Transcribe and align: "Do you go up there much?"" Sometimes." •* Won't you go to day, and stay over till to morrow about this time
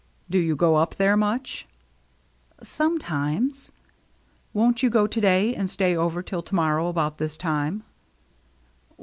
"Do 0.31 0.39
you 0.39 0.55
go 0.55 0.77
up 0.77 0.95
there 0.95 1.15
much?"" 1.15 1.67
Sometimes." 2.79 3.69
•* 3.71 3.73
Won't 4.51 4.81
you 4.81 4.89
go 4.89 5.05
to 5.05 5.21
day, 5.21 5.53
and 5.53 5.69
stay 5.69 5.95
over 5.95 6.23
till 6.23 6.41
to 6.41 6.55
morrow 6.55 6.87
about 6.87 7.19
this 7.19 7.37
time 7.37 7.83